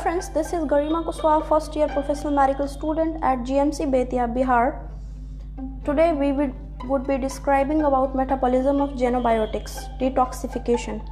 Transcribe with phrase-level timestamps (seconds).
[0.00, 4.88] Friends, this is Garima Kuswal, first year professional medical student at GMC Bettiah, Bihar.
[5.84, 6.54] Today we would,
[6.88, 11.06] would be describing about metabolism of xenobiotics, detoxification.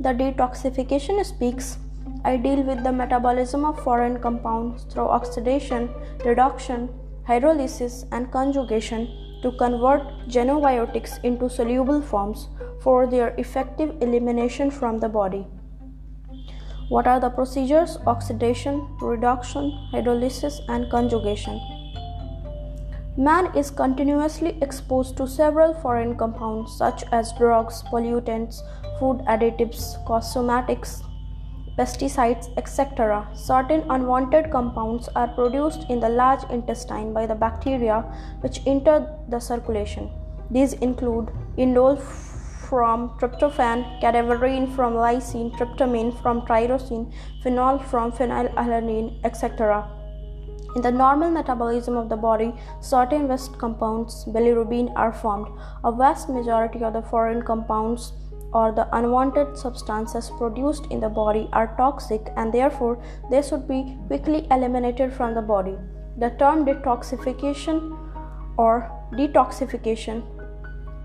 [0.00, 1.76] The detoxification speaks
[2.24, 5.90] I deal with the metabolism of foreign compounds through oxidation,
[6.24, 6.88] reduction,
[7.28, 9.06] hydrolysis and conjugation
[9.42, 12.48] to convert xenobiotics into soluble forms
[12.80, 15.46] for their effective elimination from the body.
[16.90, 17.98] What are the procedures?
[18.04, 21.60] Oxidation, reduction, hydrolysis, and conjugation.
[23.16, 28.62] Man is continuously exposed to several foreign compounds such as drugs, pollutants,
[28.98, 31.04] food additives, cosmetics,
[31.78, 33.24] pesticides, etc.
[33.36, 38.00] Certain unwanted compounds are produced in the large intestine by the bacteria
[38.40, 40.10] which enter the circulation.
[40.50, 42.02] These include indole
[42.70, 47.12] from tryptophan, cadaverine from lysine, tryptamine from tyrosine,
[47.42, 49.88] phenol from phenylalanine, etc.
[50.76, 55.48] In the normal metabolism of the body, certain waste compounds, bilirubin, are formed.
[55.82, 58.12] A vast majority of the foreign compounds
[58.52, 63.96] or the unwanted substances produced in the body are toxic and therefore they should be
[64.06, 65.76] quickly eliminated from the body.
[66.18, 67.96] The term detoxification
[68.56, 70.22] or detoxification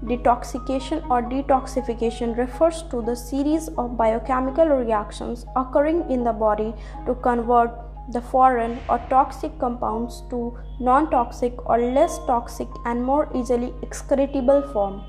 [0.04, 6.74] Detoxification or detoxification refers to the series of biochemical reactions occurring in the body
[7.06, 7.72] to convert
[8.12, 14.72] the foreign or toxic compounds to non toxic or less toxic and more easily excretable
[14.74, 15.02] form.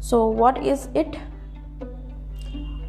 [0.00, 1.16] So, what is it?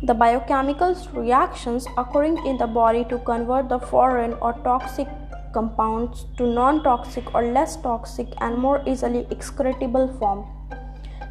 [0.04, 5.08] The biochemical reactions occurring in the body to convert the foreign or toxic
[5.54, 10.46] compounds to non toxic or less toxic and more easily excretable form.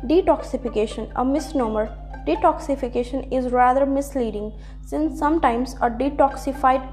[0.07, 1.95] Detoxification, a misnomer.
[2.27, 4.53] Detoxification is rather misleading
[4.87, 6.87] since sometimes a detoxified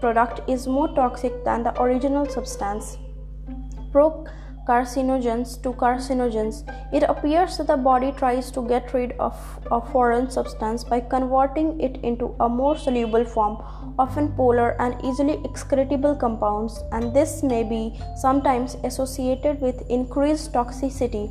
[0.00, 2.98] product is more toxic than the original substance.
[3.92, 4.26] Pro
[4.66, 6.62] carcinogens to carcinogens.
[6.92, 9.34] It appears that the body tries to get rid of
[9.70, 13.56] a foreign substance by converting it into a more soluble form,
[13.98, 21.30] often polar and easily excretable compounds, and this may be sometimes associated with increased toxicity.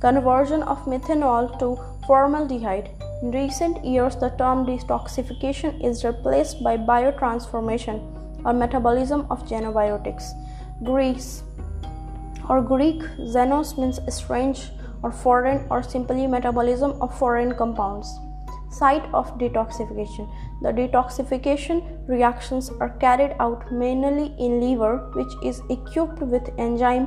[0.00, 2.90] Conversion of methanol to formaldehyde.
[3.22, 8.02] In recent years, the term detoxification is replaced by biotransformation
[8.44, 10.32] or metabolism of xenobiotics.
[10.82, 11.42] Greece
[12.48, 14.70] or Greek, xenos means strange
[15.02, 18.18] or foreign or simply metabolism of foreign compounds.
[18.70, 20.28] Site of detoxification.
[20.62, 27.06] The detoxification reactions are carried out mainly in liver, which is equipped with enzyme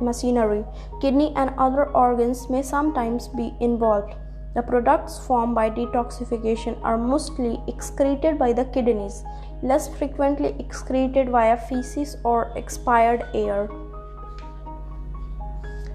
[0.00, 0.64] machinery.
[1.00, 4.14] Kidney and other organs may sometimes be involved.
[4.54, 9.24] The products formed by detoxification are mostly excreted by the kidneys,
[9.62, 13.68] less frequently excreted via feces or expired air.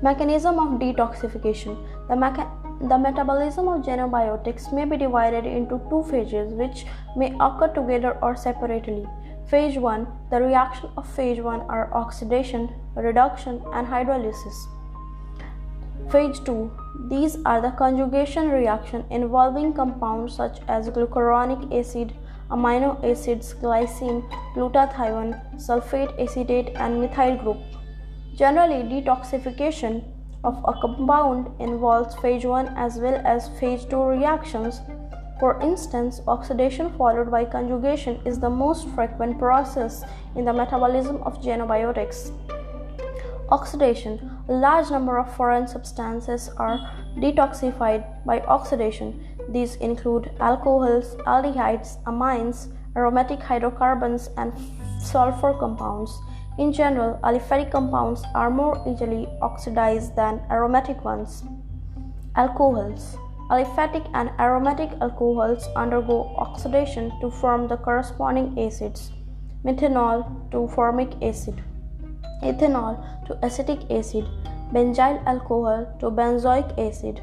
[0.03, 1.77] Mechanism of detoxification.
[2.09, 7.69] The, mecha- the metabolism of xenobiotics may be divided into two phases which may occur
[7.73, 9.05] together or separately.
[9.47, 14.67] Phase 1 The reaction of phase 1 are oxidation, reduction, and hydrolysis.
[16.11, 16.69] Phase 2
[17.09, 22.11] These are the conjugation reaction involving compounds such as glucuronic acid,
[22.51, 24.21] amino acids, glycine,
[24.53, 27.82] glutathione, sulfate acetate, and methyl group.
[28.35, 30.03] Generally, detoxification
[30.43, 34.81] of a compound involves phase 1 as well as phase 2 reactions.
[35.39, 40.03] For instance, oxidation followed by conjugation is the most frequent process
[40.35, 42.31] in the metabolism of xenobiotics.
[43.49, 46.79] Oxidation A large number of foreign substances are
[47.17, 49.23] detoxified by oxidation.
[49.49, 54.53] These include alcohols, aldehydes, amines, aromatic hydrocarbons, and
[54.99, 56.19] sulfur compounds.
[56.57, 61.43] In general, aliphatic compounds are more easily oxidized than aromatic ones.
[62.35, 63.17] Alcohols
[63.49, 69.11] Aliphatic and aromatic alcohols undergo oxidation to form the corresponding acids
[69.65, 71.61] methanol to formic acid,
[72.41, 72.95] ethanol
[73.27, 74.25] to acetic acid,
[74.73, 77.21] benzyl alcohol to benzoic acid.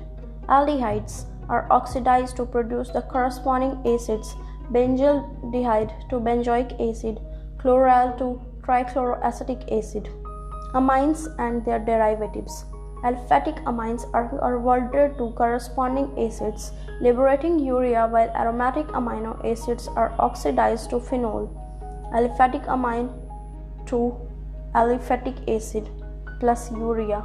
[0.48, 4.34] Aldehydes are oxidized to produce the corresponding acids
[4.72, 7.20] benzaldehyde to benzoic acid,
[7.58, 10.08] chloral to trichloroacetic acid,
[10.74, 12.64] amines and their derivatives.
[13.02, 20.90] Aliphatic amines are converted to corresponding acids, liberating urea, while aromatic amino acids are oxidized
[20.90, 21.48] to phenol.
[22.12, 23.08] Aliphatic amine
[23.86, 24.14] to
[24.74, 25.88] aliphatic acid
[26.40, 27.24] plus urea.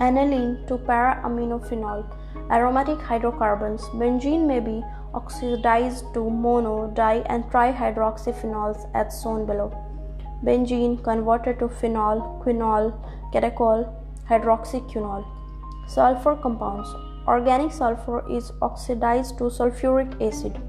[0.00, 2.04] Aniline to para aminophenol.
[2.50, 3.82] Aromatic hydrocarbons.
[3.94, 4.84] Benzene may be
[5.14, 9.72] oxidized to mono, di, and trihydroxyphenols as shown below.
[10.44, 12.92] Benzene converted to phenol, quinol,
[13.32, 13.92] catechol,
[14.28, 15.24] hydroxyquinol.
[15.88, 16.88] Sulfur compounds.
[17.26, 20.60] Organic sulfur is oxidized to sulfuric acid.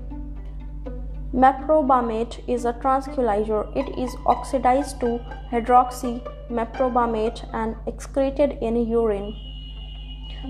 [1.33, 3.67] Meprobamate is a tranquilizer.
[3.75, 5.19] It is oxidized to
[5.51, 9.48] hydroxy meprobamate and excreted in urine.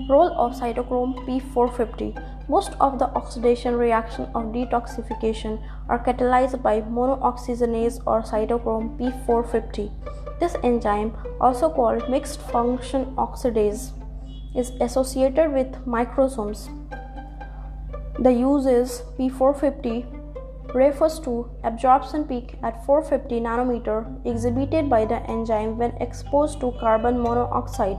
[0.08, 8.00] Role of cytochrome P450 Most of the oxidation reaction of detoxification are catalyzed by monooxygenase
[8.06, 9.90] or cytochrome P450.
[10.38, 13.90] This enzyme, also called mixed function oxidase,
[14.56, 16.68] is associated with microsomes.
[18.20, 25.96] The uses P450 refers to absorption peak at 450 nanometer exhibited by the enzyme when
[26.00, 27.98] exposed to carbon monoxide.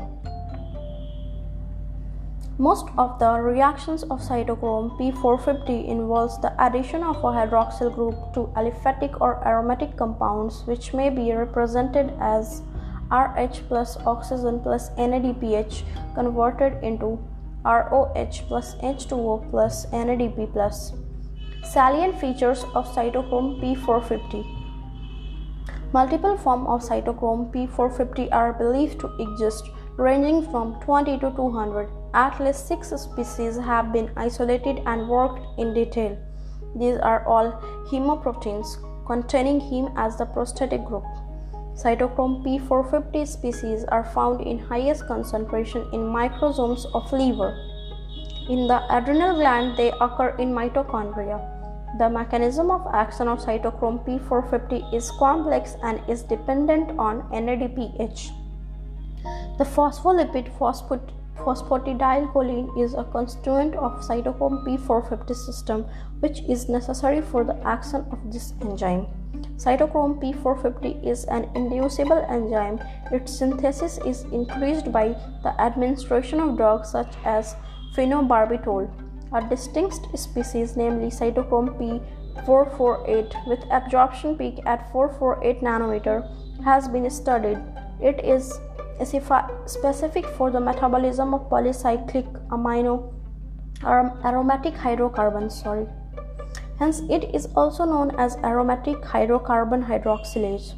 [2.62, 8.42] Most of the reactions of cytochrome P450 involves the addition of a hydroxyl group to
[8.56, 12.62] aliphatic or aromatic compounds which may be represented as
[13.12, 15.81] RH plus oxygen plus NADPH
[16.13, 17.18] converted into
[17.66, 20.94] ROH plus H2O plus NADP plus.
[21.63, 24.44] Salient features of cytochrome P450
[25.94, 29.68] Multiple forms of cytochrome P450 are believed to exist,
[29.98, 32.00] ranging from 20 to 200.
[32.13, 36.18] At least six species have been isolated and worked in detail.
[36.75, 37.52] These are all
[37.90, 38.78] hemoproteins,
[39.08, 41.06] containing heme as the prosthetic group.
[41.74, 47.56] Cytochrome P450 species are found in highest concentration in microsomes of liver.
[48.50, 51.40] In the adrenal gland, they occur in mitochondria.
[51.98, 58.31] The mechanism of action of cytochrome P450 is complex and is dependent on NADPH.
[59.58, 60.52] The phospholipid
[61.43, 65.85] phosphatidylcholine is a constituent of cytochrome P450 system
[66.19, 69.07] which is necessary for the action of this enzyme.
[69.57, 72.79] Cytochrome P450 is an inducible enzyme.
[73.11, 75.09] Its synthesis is increased by
[75.43, 77.55] the administration of drugs such as
[77.95, 78.89] phenobarbital.
[79.33, 81.69] A distinct species, namely cytochrome
[82.45, 86.17] P448, with absorption peak at 448 nanometer,
[86.63, 87.59] has been studied.
[88.01, 88.59] It is
[88.99, 93.13] specific for the metabolism of polycyclic amino
[93.83, 95.59] aromatic hydrocarbons.
[95.59, 95.88] Sorry.
[96.77, 100.73] Hence, it is also known as aromatic hydrocarbon hydroxylase.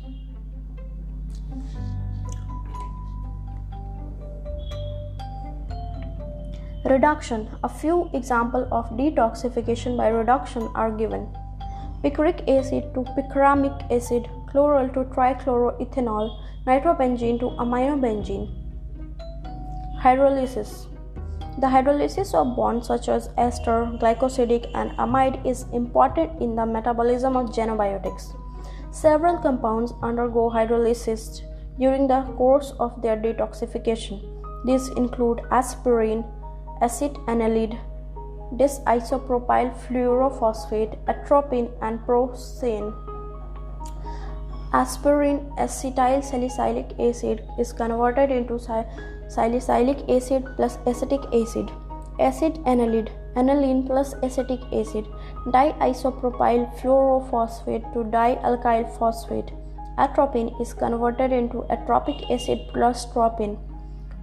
[6.86, 11.30] Reduction A few examples of detoxification by reduction are given
[12.04, 16.28] picric acid to picramic acid, chloral to trichloroethanol,
[16.66, 18.48] nitrobenzene to aminobenzene.
[20.02, 20.88] Hydrolysis
[21.62, 27.36] The hydrolysis of bonds such as ester, glycosidic, and amide is important in the metabolism
[27.36, 28.36] of xenobiotics.
[28.92, 31.42] Several compounds undergo hydrolysis
[31.80, 34.22] during the course of their detoxification.
[34.66, 36.24] These include aspirin,
[36.82, 37.80] acetanilide,
[38.54, 43.13] diisopropyl fluorophosphate, atropine, and procaine.
[44.74, 48.58] Aspirin acetyl salicylic acid is converted into
[49.28, 51.70] salicylic acid plus acetic acid.
[52.20, 55.06] Acid Acetanilide, aniline plus acetic acid,
[55.48, 59.54] diisopropyl fluorophosphate to dialkyl phosphate.
[60.00, 63.58] Atropine is converted into atropic acid plus tropine.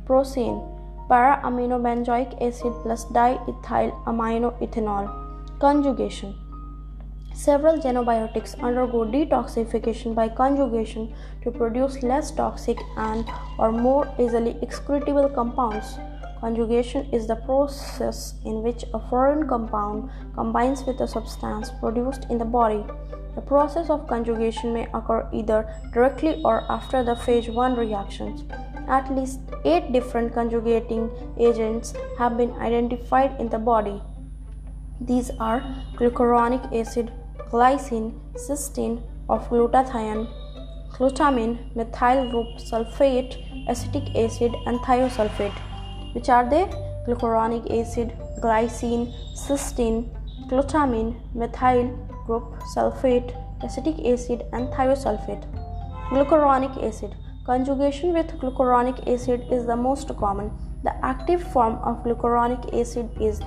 [0.05, 0.61] Procaine
[1.09, 5.11] para-aminobenzoic acid plus diethyl aminoethanol.
[5.61, 6.35] Conjugation
[7.35, 13.25] Several xenobiotics undergo detoxification by conjugation to produce less toxic and
[13.59, 15.99] or more easily excretable compounds.
[16.41, 22.39] Conjugation is the process in which a foreign compound combines with a substance produced in
[22.39, 22.85] the body.
[23.35, 28.45] The process of conjugation may occur either directly or after the phase 1 reactions.
[28.89, 34.03] At least 8 different conjugating agents have been identified in the body.
[35.01, 35.63] These are
[35.97, 37.13] glucuronic acid,
[37.53, 40.27] glycine, cysteine of glutathione,
[40.93, 43.37] glutamine, methyl group sulfate,
[43.69, 45.59] acetic acid, and thiosulfate.
[46.15, 46.65] Which are they?
[47.07, 50.09] Glucuronic acid, glycine, cysteine,
[50.49, 51.89] glutamine, methyl
[52.27, 55.45] group sulfate, acetic acid, and thiosulfate.
[56.11, 57.15] Glucuronic acid
[57.47, 60.51] Conjugation with glucuronic acid is the most common.
[60.85, 63.41] The active form of glucuronic acid is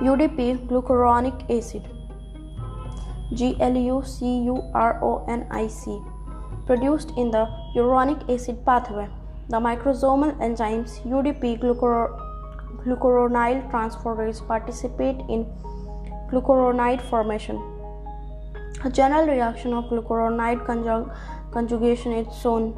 [0.00, 1.84] UDP glucuronic acid.
[3.32, 3.92] GLUCURONIC
[6.66, 9.08] produced in the uronic acid pathway.
[9.48, 11.58] The microsomal enzymes UDP
[12.84, 15.46] glucuronyl transferase participate in
[16.30, 17.56] Glucuronide formation.
[18.84, 21.10] A general reaction of glucuronide conjug-
[21.50, 22.74] conjugation is shown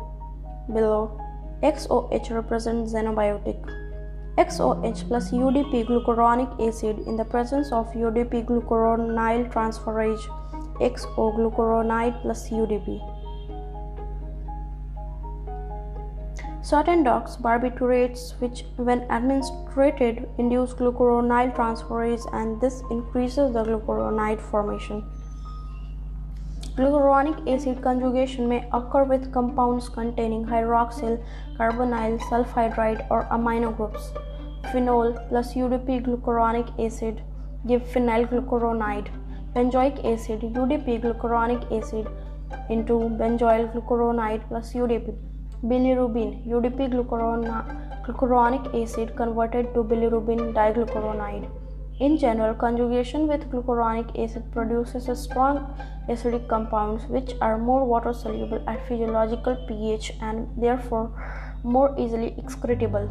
[0.73, 1.21] below.
[1.63, 3.59] XOH represents xenobiotic.
[4.39, 10.25] XOH plus UDP glucuronic acid in the presence of UDP glucuronyl transferase
[10.81, 13.01] XO glucuronide plus UDP.
[16.63, 25.03] Certain drugs, barbiturates, which when administered induce glucuronyl transferase and this increases the glucuronide formation.
[26.77, 31.23] Glucuronic acid conjugation may occur with compounds containing hydroxyl,
[31.59, 34.13] carbonyl, sulfhydride, or amino groups.
[34.71, 37.23] Phenol plus UDP glucuronic acid
[37.67, 39.09] give phenyl glucuronide.
[39.55, 42.07] Benzoic acid, UDP glucuronic acid
[42.69, 45.13] into benzoyl glucuronide plus UDP
[45.65, 46.89] bilirubin UDP
[48.05, 51.49] glucuronic acid converted to bilirubin diglucuronide.
[51.99, 55.59] In general, conjugation with glucuronic acid produces a strong
[56.09, 61.11] acidic compounds which are more water soluble at physiological pH and therefore
[61.65, 63.11] more easily excretable.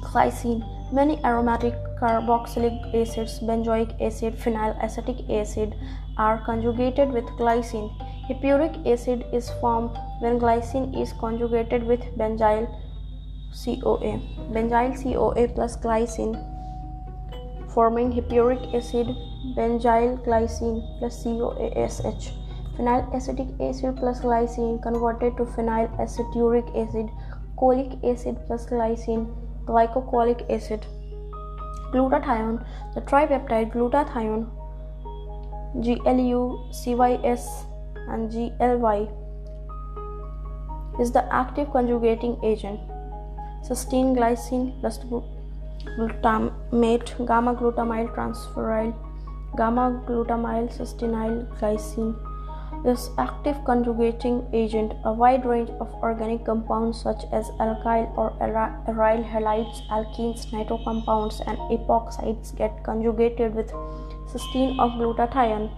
[0.00, 5.74] Glycine Many aromatic carboxylic acids, benzoic acid, phenyl acetic acid
[6.16, 7.90] are conjugated with glycine.
[8.28, 12.68] Hippuric acid is formed when glycine is conjugated with benzyl
[13.64, 14.20] CoA.
[14.52, 16.36] Benzyl CoA plus glycine
[17.76, 19.08] forming hippuric acid,
[19.56, 22.30] benzyl glycine plus COASH.
[22.76, 27.10] Phenyl acetic acid plus glycine converted to phenyl aceturic acid,
[27.58, 29.26] cholic acid plus glycine,
[29.66, 30.86] glycocholic acid.
[31.92, 34.46] Glutathione, the tripeptide glutathione,
[35.84, 37.44] GLU, CYS,
[38.08, 39.08] and GLY
[41.00, 42.80] is the active conjugating agent.
[43.68, 44.98] Cysteine glycine plus
[45.98, 48.94] glutamate, gamma glutamyl transferyl,
[49.56, 52.14] gamma glutamyl cysteine glycine
[52.84, 54.92] is active conjugating agent.
[55.04, 61.40] A wide range of organic compounds such as alkyl or aryl halides, alkenes, nitro compounds,
[61.46, 63.70] and epoxides get conjugated with
[64.32, 65.70] cysteine of glutathione.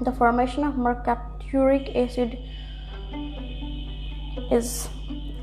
[0.00, 2.38] The formation of mercapturic acid
[4.50, 4.88] is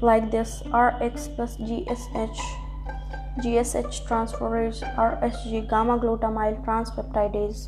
[0.01, 2.39] like this Rx plus GSH
[3.44, 7.67] GSH transferase RSG gamma glutamyl transpeptidase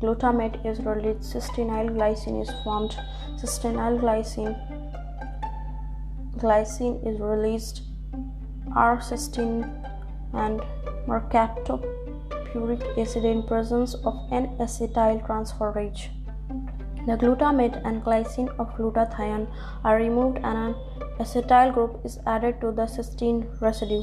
[0.00, 1.34] glutamate is released.
[1.34, 2.96] Cysteine glycine is formed.
[3.40, 4.54] Cysteine glycine
[6.38, 7.82] glycine is released.
[8.76, 9.64] R cysteine
[10.32, 10.60] and
[11.06, 16.08] mercapturic acid in presence of N-acetyl transferase
[17.06, 19.46] the glutamate and glycine of glutathione
[19.84, 20.74] are removed and an
[21.18, 24.02] acetyl group is added to the cysteine residue.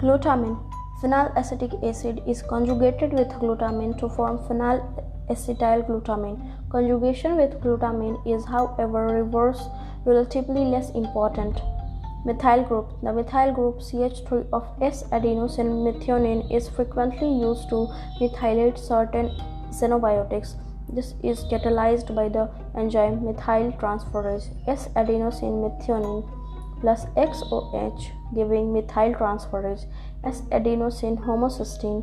[0.00, 0.58] Glutamine
[1.00, 4.82] phenylacetic acid is conjugated with glutamine to form phenyl
[5.28, 6.38] acetyl glutamine.
[6.70, 9.68] Conjugation with glutamine is, however, reverse
[10.04, 11.60] relatively less important.
[12.24, 17.88] Methyl group The methyl group CH3 of S-adenosine methionine is frequently used to
[18.20, 19.30] methylate certain
[19.70, 20.54] xenobiotics.
[20.88, 26.22] This is catalyzed by the enzyme methyl transferase S-adenosine methionine
[26.80, 29.86] plus XOH giving methyl transferase
[30.24, 32.02] S-adenosine homocysteine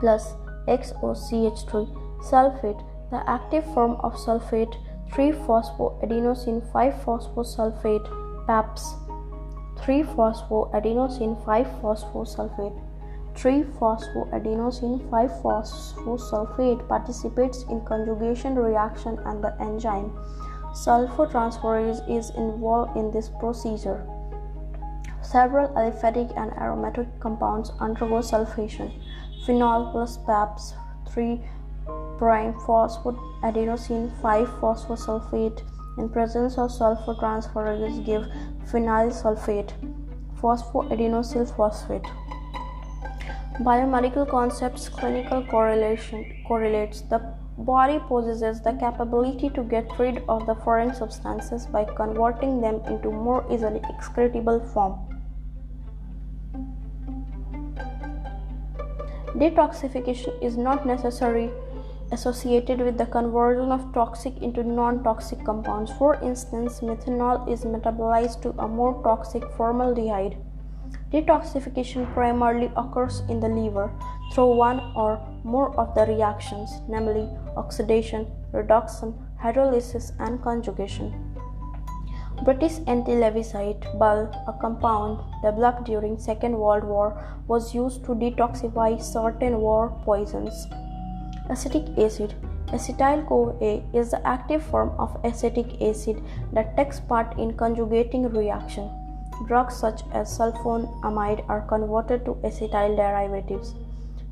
[0.00, 0.34] plus
[0.68, 2.82] XOCH3 sulfate.
[3.10, 4.74] The active form of sulfate
[5.12, 8.94] 3-phosphoadenosine 5-phosphosulfate PAPS
[9.78, 12.78] 3-phosphoadenosine 5-phosphosulfate
[13.34, 20.12] 3-phosphoadenosine 5-phosphosulfate participates in conjugation reaction and the enzyme
[20.72, 24.06] sulfotransferase is involved in this procedure.
[25.22, 28.92] Several aliphatic and aromatic compounds undergo sulfation.
[29.44, 30.74] Phenol plus PAPS
[31.10, 31.40] 3
[32.18, 35.62] prime phosphoadenosine 5 phosphosulfate.
[35.98, 38.24] In presence of sulfotransferase give
[38.70, 39.72] phenyl sulfate
[40.40, 42.10] phosphoadenosyl phosphate
[43.60, 47.00] Biomedical concepts clinical correlation correlates.
[47.00, 47.18] The
[47.58, 53.10] body possesses the capability to get rid of the foreign substances by converting them into
[53.10, 54.94] more easily excretable form.
[59.34, 61.50] Detoxification is not necessary
[62.12, 65.92] associated with the conversion of toxic into non-toxic compounds.
[65.92, 70.36] For instance, methanol is metabolized to a more toxic formaldehyde
[71.12, 73.90] Detoxification primarily occurs in the liver
[74.32, 81.34] through one or more of the reactions, namely oxidation, reduction, hydrolysis, and conjugation.
[82.44, 89.58] British anti-Lewisite BAL, a compound developed during Second World War, was used to detoxify certain
[89.60, 90.66] war poisons.
[91.50, 92.34] Acetic acid.
[92.68, 98.90] Acetyl CoA is the active form of acetic acid that takes part in conjugating reaction.
[99.46, 103.74] Drugs such as sulfonamide are converted to acetyl derivatives.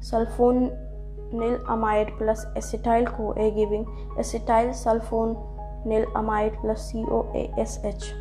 [0.00, 3.86] Sulfonylamide plus acetyl CoA giving
[4.18, 8.12] acetyl sulfonylamide plus COASH.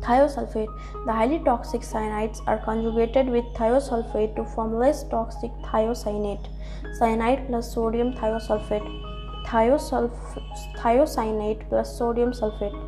[0.00, 0.68] Thiosulfate.
[1.06, 6.46] The highly toxic cyanides are conjugated with thiosulfate to form less toxic thiocyanate.
[6.98, 8.86] Cyanide plus sodium thiosulfate.
[9.46, 10.42] Thiosulf-
[10.76, 12.78] thiocyanate plus sodium sulfate.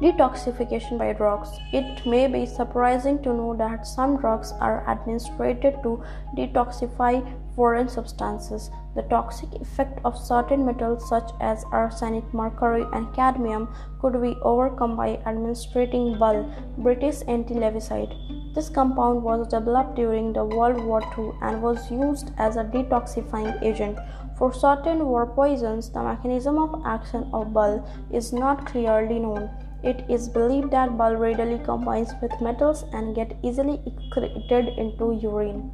[0.00, 1.50] Detoxification by drugs.
[1.72, 6.02] It may be surprising to know that some drugs are administered to
[6.36, 7.22] detoxify
[7.54, 8.70] foreign substances.
[8.94, 13.68] The toxic effect of certain metals such as arsenic, mercury, and cadmium
[14.00, 16.44] could be overcome by administering BAL,
[16.76, 18.54] British anti-larvicide.
[18.54, 23.62] This compound was developed during the World War II and was used as a detoxifying
[23.62, 23.98] agent.
[24.36, 29.48] For certain war poisons, the mechanism of action of BAL is not clearly known.
[29.82, 35.72] It is believed that BAL readily combines with metals and get easily excreted into urine.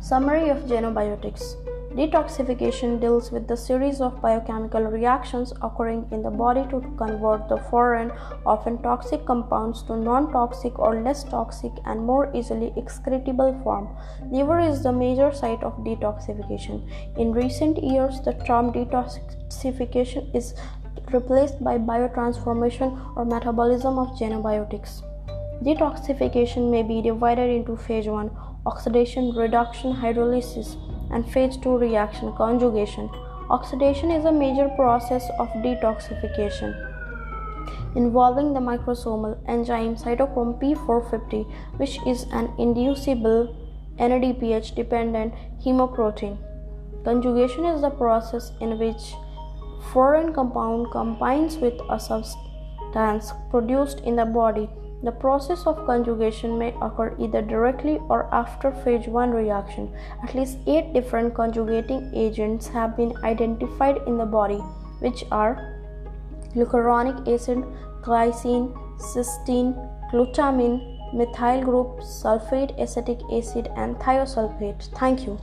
[0.00, 1.56] Summary of Xenobiotics
[1.98, 7.56] Detoxification deals with the series of biochemical reactions occurring in the body to convert the
[7.56, 8.12] foreign,
[8.46, 13.88] often toxic compounds to non toxic or less toxic and more easily excretable form.
[14.30, 16.88] Liver is the major site of detoxification.
[17.16, 20.54] In recent years, the term detoxification is
[21.12, 25.02] replaced by biotransformation or metabolism of xenobiotics.
[25.64, 28.30] Detoxification may be divided into phase 1
[28.66, 30.76] oxidation, reduction, hydrolysis,
[31.10, 33.10] and phase 2 reaction conjugation.
[33.50, 36.88] Oxidation is a major process of detoxification
[37.96, 43.54] involving the microsomal enzyme cytochrome P450, which is an inducible
[43.98, 46.36] NADPH dependent hemoprotein.
[47.04, 49.14] Conjugation is the process in which
[49.92, 54.68] foreign compound combines with a substance produced in the body.
[55.02, 59.94] The process of conjugation may occur either directly or after phase 1 reaction.
[60.24, 64.58] At least 8 different conjugating agents have been identified in the body,
[64.98, 65.76] which are
[66.52, 67.64] glucuronic acid,
[68.02, 69.72] glycine, cysteine,
[70.10, 74.82] glutamine, methyl group, sulfate acetic acid, and thiosulfate.
[74.98, 75.38] Thank you.